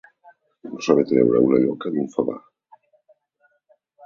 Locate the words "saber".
0.85-1.03